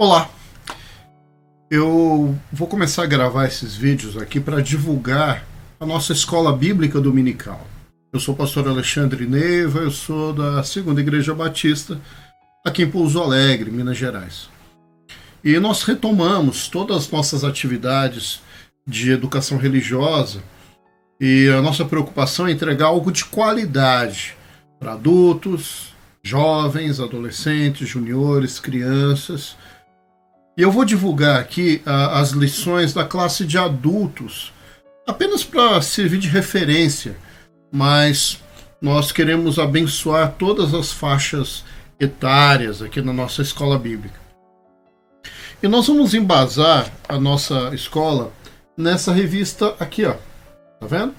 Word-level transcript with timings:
Olá! 0.00 0.30
Eu 1.70 2.34
vou 2.50 2.66
começar 2.66 3.02
a 3.02 3.06
gravar 3.06 3.44
esses 3.44 3.76
vídeos 3.76 4.16
aqui 4.16 4.40
para 4.40 4.62
divulgar 4.62 5.44
a 5.78 5.84
nossa 5.84 6.14
escola 6.14 6.56
bíblica 6.56 6.98
dominical. 6.98 7.66
Eu 8.10 8.18
sou 8.18 8.34
o 8.34 8.36
pastor 8.38 8.66
Alexandre 8.66 9.26
Neiva, 9.26 9.80
eu 9.80 9.90
sou 9.90 10.32
da 10.32 10.62
Segunda 10.62 11.02
Igreja 11.02 11.34
Batista, 11.34 12.00
aqui 12.64 12.82
em 12.84 12.90
Pouso 12.90 13.20
Alegre, 13.20 13.70
Minas 13.70 13.98
Gerais. 13.98 14.48
E 15.44 15.60
nós 15.60 15.82
retomamos 15.82 16.66
todas 16.66 16.96
as 16.96 17.10
nossas 17.10 17.44
atividades 17.44 18.40
de 18.86 19.12
educação 19.12 19.58
religiosa 19.58 20.42
e 21.20 21.46
a 21.50 21.60
nossa 21.60 21.84
preocupação 21.84 22.46
é 22.46 22.52
entregar 22.52 22.86
algo 22.86 23.12
de 23.12 23.26
qualidade 23.26 24.34
para 24.78 24.94
adultos, 24.94 25.92
jovens, 26.22 27.00
adolescentes, 27.00 27.86
juniores, 27.86 28.58
crianças 28.58 29.58
e 30.60 30.62
eu 30.62 30.70
vou 30.70 30.84
divulgar 30.84 31.40
aqui 31.40 31.80
uh, 31.86 32.16
as 32.16 32.32
lições 32.32 32.92
da 32.92 33.02
classe 33.02 33.46
de 33.46 33.56
adultos, 33.56 34.52
apenas 35.06 35.42
para 35.42 35.80
servir 35.80 36.18
de 36.18 36.28
referência, 36.28 37.16
mas 37.72 38.42
nós 38.78 39.10
queremos 39.10 39.58
abençoar 39.58 40.34
todas 40.38 40.74
as 40.74 40.92
faixas 40.92 41.64
etárias 41.98 42.82
aqui 42.82 43.00
na 43.00 43.10
nossa 43.10 43.40
escola 43.40 43.78
bíblica. 43.78 44.20
E 45.62 45.66
nós 45.66 45.86
vamos 45.86 46.12
embasar 46.12 46.92
a 47.08 47.18
nossa 47.18 47.74
escola 47.74 48.30
nessa 48.76 49.14
revista 49.14 49.74
aqui, 49.80 50.04
ó. 50.04 50.12
Tá 50.78 50.86
vendo? 50.86 51.14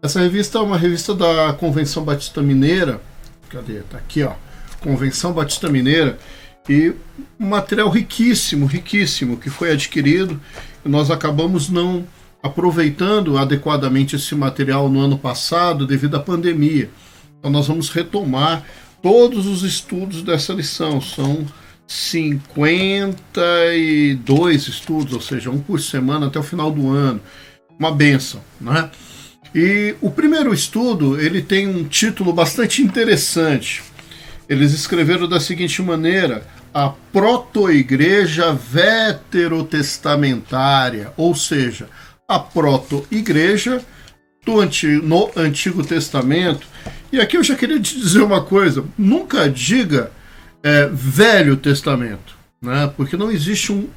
Essa 0.00 0.20
revista 0.20 0.58
é 0.58 0.62
uma 0.62 0.78
revista 0.78 1.12
da 1.12 1.52
Convenção 1.54 2.04
Batista 2.04 2.40
Mineira. 2.40 3.00
Cadê? 3.48 3.80
Tá 3.80 3.98
aqui, 3.98 4.22
ó. 4.22 4.34
Convenção 4.80 5.32
Batista 5.32 5.68
Mineira 5.68 6.16
e 6.68 6.92
um 7.38 7.48
material 7.48 7.88
riquíssimo, 7.88 8.66
riquíssimo, 8.66 9.36
que 9.36 9.50
foi 9.50 9.72
adquirido. 9.72 10.40
Nós 10.84 11.10
acabamos 11.10 11.68
não 11.68 12.06
aproveitando 12.42 13.38
adequadamente 13.38 14.16
esse 14.16 14.34
material 14.34 14.88
no 14.88 15.00
ano 15.00 15.18
passado 15.18 15.86
devido 15.86 16.16
à 16.16 16.20
pandemia. 16.20 16.90
Então 17.38 17.50
nós 17.50 17.66
vamos 17.66 17.90
retomar 17.90 18.64
todos 19.02 19.46
os 19.46 19.62
estudos 19.62 20.22
dessa 20.22 20.52
lição. 20.52 21.00
São 21.00 21.46
52 21.86 24.68
estudos, 24.68 25.12
ou 25.12 25.20
seja, 25.20 25.50
um 25.50 25.58
por 25.58 25.80
semana 25.80 26.26
até 26.26 26.38
o 26.38 26.42
final 26.42 26.70
do 26.70 26.90
ano. 26.90 27.20
Uma 27.78 27.92
benção, 27.92 28.40
né? 28.60 28.90
E 29.54 29.94
o 30.00 30.10
primeiro 30.10 30.52
estudo, 30.52 31.20
ele 31.20 31.40
tem 31.40 31.68
um 31.68 31.84
título 31.84 32.32
bastante 32.32 32.82
interessante. 32.82 33.82
Eles 34.48 34.72
escreveram 34.72 35.28
da 35.28 35.40
seguinte 35.40 35.82
maneira: 35.82 36.46
a 36.76 36.92
proto-igreja 37.10 38.52
veterotestamentária, 38.52 41.10
ou 41.16 41.34
seja, 41.34 41.88
a 42.28 42.38
proto-igreja 42.38 43.82
no 45.02 45.30
Antigo 45.34 45.82
Testamento. 45.82 46.68
E 47.10 47.18
aqui 47.18 47.38
eu 47.38 47.42
já 47.42 47.56
queria 47.56 47.80
te 47.80 47.98
dizer 47.98 48.20
uma 48.20 48.42
coisa: 48.42 48.84
nunca 48.98 49.48
diga 49.48 50.12
é, 50.62 50.86
Velho 50.92 51.56
Testamento, 51.56 52.36
né? 52.60 52.92
porque 52.94 53.16
não 53.16 53.30
existe 53.30 53.72
um, 53.72 53.88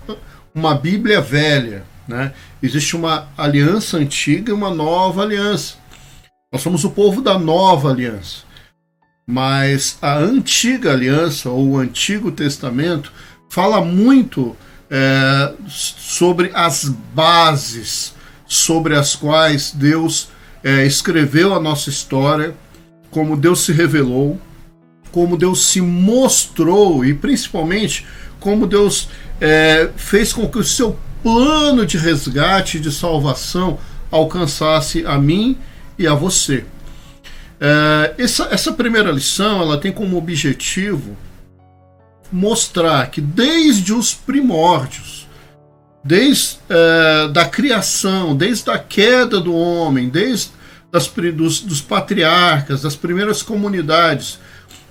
uma 0.55 0.73
Bíblia 0.73 1.19
velha. 1.19 1.83
Né? 2.07 2.31
Existe 2.63 2.95
uma 2.95 3.27
aliança 3.37 3.97
antiga 3.97 4.51
e 4.51 4.53
uma 4.53 4.73
nova 4.73 5.23
aliança. 5.23 5.75
Nós 6.49 6.61
somos 6.61 6.85
o 6.85 6.91
povo 6.91 7.21
da 7.21 7.37
nova 7.37 7.91
aliança. 7.91 8.47
Mas 9.31 9.97
a 10.01 10.17
antiga 10.17 10.91
aliança 10.91 11.49
ou 11.49 11.69
o 11.69 11.77
Antigo 11.77 12.31
Testamento 12.31 13.11
fala 13.47 13.79
muito 13.79 14.57
é, 14.89 15.53
sobre 15.67 16.49
as 16.53 16.85
bases 16.85 18.15
sobre 18.49 18.95
as 18.95 19.15
quais 19.15 19.71
Deus 19.71 20.29
é, 20.63 20.83
escreveu 20.83 21.53
a 21.53 21.59
nossa 21.59 21.91
história, 21.91 22.55
como 23.11 23.37
Deus 23.37 23.61
se 23.61 23.71
revelou, 23.71 24.41
como 25.11 25.37
Deus 25.37 25.67
se 25.67 25.79
mostrou 25.79 27.05
e 27.05 27.13
principalmente 27.13 28.07
como 28.39 28.65
Deus 28.65 29.07
é, 29.39 29.91
fez 29.95 30.33
com 30.33 30.49
que 30.49 30.57
o 30.57 30.63
seu 30.63 30.97
plano 31.21 31.85
de 31.85 31.97
resgate, 31.97 32.79
de 32.79 32.91
salvação, 32.91 33.77
alcançasse 34.09 35.05
a 35.05 35.17
mim 35.19 35.55
e 35.97 36.07
a 36.07 36.15
você. 36.15 36.65
É, 37.59 38.15
essa, 38.17 38.47
essa 38.51 38.71
primeira 38.71 39.11
lição 39.11 39.61
ela 39.61 39.77
tem 39.77 39.91
como 39.91 40.17
objetivo 40.17 41.17
mostrar 42.31 43.09
que 43.09 43.19
desde 43.19 43.91
os 43.93 44.13
primórdios, 44.13 45.27
desde 46.03 46.57
é, 46.69 47.27
da 47.27 47.45
criação, 47.45 48.35
desde 48.35 48.69
a 48.69 48.77
queda 48.77 49.39
do 49.41 49.53
homem, 49.53 50.07
desde 50.07 50.51
das, 50.91 51.07
dos, 51.07 51.61
dos 51.61 51.81
patriarcas, 51.81 52.81
das 52.81 52.95
primeiras 52.95 53.43
comunidades, 53.43 54.39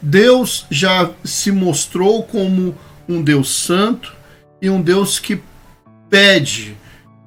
Deus 0.00 0.66
já 0.70 1.10
se 1.24 1.50
mostrou 1.50 2.22
como 2.22 2.76
um 3.08 3.22
Deus 3.22 3.50
santo 3.50 4.12
e 4.60 4.68
um 4.68 4.80
Deus 4.80 5.18
que 5.18 5.40
pede 6.10 6.76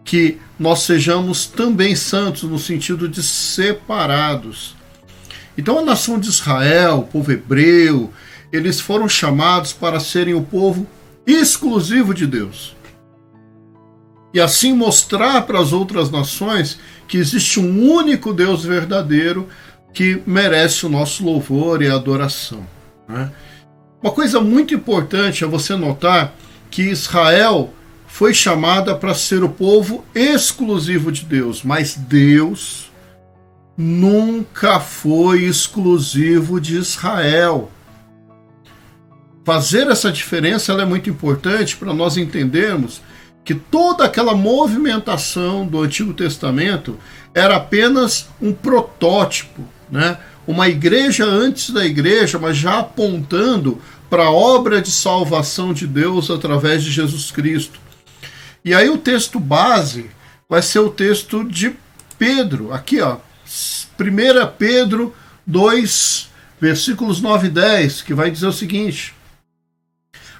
que 0.05 0.39
nós 0.59 0.83
sejamos 0.83 1.45
também 1.45 1.95
santos 1.95 2.43
no 2.43 2.59
sentido 2.59 3.07
de 3.07 3.23
separados 3.23 4.75
então 5.57 5.79
a 5.79 5.81
nação 5.81 6.19
de 6.19 6.29
Israel, 6.29 6.99
o 6.99 7.03
povo 7.03 7.31
hebreu, 7.31 8.11
eles 8.51 8.79
foram 8.79 9.07
chamados 9.07 9.73
para 9.73 9.99
serem 9.99 10.33
o 10.33 10.43
povo 10.43 10.87
exclusivo 11.25 12.13
de 12.13 12.25
Deus. 12.25 12.75
E 14.33 14.39
assim 14.39 14.73
mostrar 14.73 15.41
para 15.41 15.59
as 15.59 15.73
outras 15.73 16.09
nações 16.09 16.79
que 17.07 17.17
existe 17.17 17.59
um 17.59 17.91
único 17.91 18.33
Deus 18.33 18.63
verdadeiro 18.63 19.47
que 19.93 20.21
merece 20.25 20.85
o 20.85 20.89
nosso 20.89 21.23
louvor 21.25 21.81
e 21.81 21.89
adoração. 21.89 22.65
Né? 23.07 23.29
Uma 24.01 24.11
coisa 24.11 24.39
muito 24.39 24.73
importante 24.73 25.43
é 25.43 25.47
você 25.47 25.75
notar 25.75 26.33
que 26.69 26.83
Israel 26.83 27.73
foi 28.07 28.33
chamada 28.33 28.95
para 28.95 29.13
ser 29.13 29.43
o 29.43 29.49
povo 29.49 30.05
exclusivo 30.15 31.11
de 31.11 31.25
Deus, 31.25 31.63
mas 31.63 31.95
Deus 31.95 32.90
nunca 33.81 34.79
foi 34.79 35.43
exclusivo 35.43 36.61
de 36.61 36.77
Israel. 36.77 37.71
Fazer 39.43 39.87
essa 39.87 40.11
diferença 40.11 40.71
é 40.73 40.85
muito 40.85 41.09
importante 41.09 41.75
para 41.75 41.91
nós 41.91 42.15
entendermos 42.15 43.01
que 43.43 43.55
toda 43.55 44.05
aquela 44.05 44.35
movimentação 44.35 45.65
do 45.65 45.81
Antigo 45.81 46.13
Testamento 46.13 46.97
era 47.33 47.55
apenas 47.55 48.29
um 48.39 48.53
protótipo, 48.53 49.63
né? 49.89 50.19
uma 50.45 50.69
igreja 50.69 51.25
antes 51.25 51.71
da 51.71 51.83
igreja, 51.83 52.37
mas 52.37 52.55
já 52.57 52.79
apontando 52.79 53.81
para 54.11 54.25
a 54.25 54.31
obra 54.31 54.79
de 54.79 54.91
salvação 54.91 55.73
de 55.73 55.87
Deus 55.87 56.29
através 56.29 56.83
de 56.83 56.91
Jesus 56.91 57.31
Cristo. 57.31 57.79
E 58.63 58.75
aí 58.75 58.89
o 58.89 58.97
texto 58.97 59.39
base 59.39 60.11
vai 60.47 60.61
ser 60.61 60.79
o 60.79 60.89
texto 60.91 61.43
de 61.43 61.75
Pedro, 62.19 62.71
aqui 62.71 63.01
ó, 63.01 63.17
1 63.99 64.51
Pedro 64.57 65.15
2, 65.45 66.29
versículos 66.59 67.21
9 67.21 67.47
e 67.47 67.49
10, 67.49 68.01
que 68.01 68.13
vai 68.13 68.31
dizer 68.31 68.47
o 68.47 68.53
seguinte. 68.53 69.13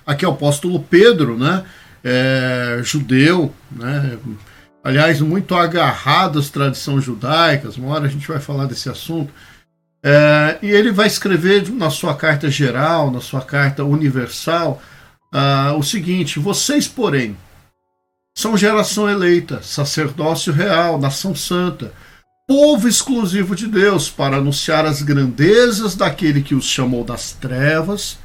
Aqui 0.06 0.26
é 0.26 0.28
o 0.28 0.32
apóstolo 0.32 0.80
Pedro, 0.80 1.38
né? 1.38 1.64
É, 2.04 2.80
judeu, 2.84 3.54
né? 3.72 4.18
aliás, 4.84 5.22
muito 5.22 5.54
agarrado 5.54 6.40
às 6.40 6.50
tradições 6.50 7.04
judaicas, 7.04 7.78
uma 7.78 7.94
hora 7.94 8.06
a 8.06 8.10
gente 8.10 8.28
vai 8.28 8.40
falar 8.40 8.66
desse 8.66 8.90
assunto. 8.90 9.32
É, 10.04 10.58
e 10.64 10.72
ele 10.72 10.92
vai 10.92 11.06
escrever 11.06 11.70
na 11.70 11.92
sua 11.92 12.16
carta 12.16 12.50
geral, 12.50 13.12
na 13.12 13.22
sua 13.22 13.42
carta 13.42 13.84
universal, 13.84 14.82
uh, 15.32 15.78
o 15.78 15.84
seguinte: 15.84 16.40
Vocês, 16.40 16.88
porém, 16.88 17.38
são 18.36 18.58
geração 18.58 19.08
eleita, 19.08 19.62
sacerdócio 19.62 20.52
real, 20.52 21.00
nação 21.00 21.36
santa 21.36 21.94
povo 22.52 22.86
exclusivo 22.86 23.56
de 23.56 23.66
Deus 23.66 24.10
para 24.10 24.36
anunciar 24.36 24.86
as 24.86 25.02
grandezas 25.02 25.96
daquele 25.96 26.42
que 26.42 26.54
os 26.54 26.66
chamou 26.66 27.02
das 27.02 27.32
trevas 27.32 28.18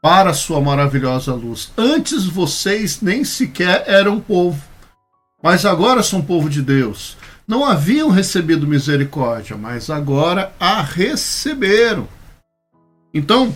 para 0.00 0.30
a 0.30 0.34
sua 0.34 0.58
maravilhosa 0.58 1.34
luz. 1.34 1.70
Antes 1.76 2.24
vocês 2.24 3.02
nem 3.02 3.24
sequer 3.24 3.84
eram 3.86 4.20
povo, 4.20 4.58
mas 5.42 5.66
agora 5.66 6.02
são 6.02 6.22
povo 6.22 6.48
de 6.48 6.62
Deus. 6.62 7.18
Não 7.46 7.62
haviam 7.62 8.08
recebido 8.08 8.66
misericórdia, 8.66 9.54
mas 9.54 9.90
agora 9.90 10.50
a 10.58 10.80
receberam. 10.80 12.08
Então, 13.12 13.54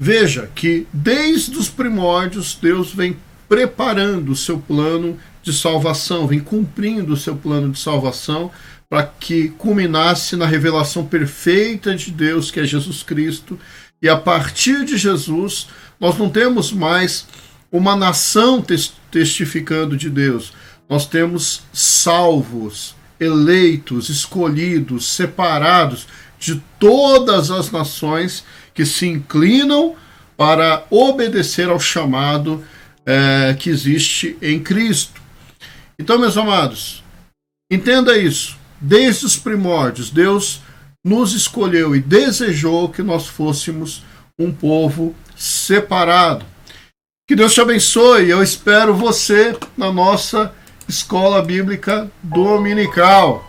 veja 0.00 0.50
que 0.54 0.86
desde 0.90 1.58
os 1.58 1.68
primórdios 1.68 2.54
Deus 2.58 2.90
vem 2.94 3.18
preparando 3.46 4.32
o 4.32 4.36
seu 4.36 4.58
plano 4.58 5.18
de 5.42 5.52
salvação, 5.52 6.26
vem 6.26 6.40
cumprindo 6.40 7.12
o 7.12 7.16
seu 7.16 7.36
plano 7.36 7.70
de 7.72 7.78
salvação 7.78 8.50
para 8.88 9.02
que 9.02 9.50
culminasse 9.50 10.34
na 10.34 10.46
revelação 10.46 11.04
perfeita 11.04 11.94
de 11.94 12.10
Deus, 12.10 12.50
que 12.50 12.60
é 12.60 12.64
Jesus 12.64 13.02
Cristo. 13.02 13.58
E 14.00 14.08
a 14.08 14.16
partir 14.16 14.84
de 14.84 14.96
Jesus, 14.96 15.68
nós 16.00 16.16
não 16.16 16.30
temos 16.30 16.72
mais 16.72 17.26
uma 17.70 17.94
nação 17.94 18.64
testificando 19.10 19.96
de 19.96 20.08
Deus. 20.08 20.52
Nós 20.88 21.06
temos 21.06 21.62
salvos, 21.72 22.94
eleitos, 23.20 24.08
escolhidos, 24.08 25.08
separados 25.08 26.06
de 26.38 26.62
todas 26.78 27.50
as 27.50 27.70
nações 27.70 28.44
que 28.72 28.86
se 28.86 29.06
inclinam 29.06 29.96
para 30.36 30.86
obedecer 30.88 31.68
ao 31.68 31.80
chamado 31.80 32.64
é, 33.04 33.56
que 33.58 33.68
existe 33.68 34.38
em 34.40 34.60
Cristo. 34.60 35.17
Então, 36.00 36.18
meus 36.18 36.36
amados, 36.36 37.02
entenda 37.70 38.16
isso. 38.16 38.56
Desde 38.80 39.26
os 39.26 39.36
primórdios, 39.36 40.10
Deus 40.10 40.60
nos 41.04 41.32
escolheu 41.32 41.96
e 41.96 42.00
desejou 42.00 42.88
que 42.88 43.02
nós 43.02 43.26
fôssemos 43.26 44.04
um 44.38 44.52
povo 44.52 45.14
separado. 45.36 46.44
Que 47.26 47.34
Deus 47.34 47.52
te 47.52 47.60
abençoe. 47.60 48.30
Eu 48.30 48.42
espero 48.42 48.94
você 48.94 49.56
na 49.76 49.92
nossa 49.92 50.54
escola 50.88 51.42
bíblica 51.42 52.10
dominical. 52.22 53.44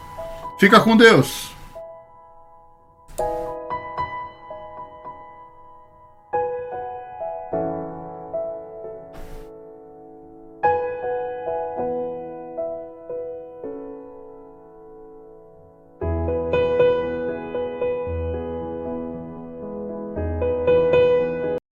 Fica 0.59 0.79
com 0.79 0.97
Deus. 0.97 1.49